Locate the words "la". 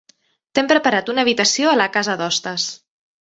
1.81-1.87